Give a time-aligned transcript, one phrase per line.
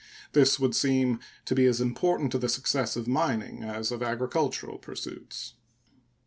[0.31, 4.79] This would seem to be as important to the success of mining as of agricultural
[4.79, 5.53] pursuits.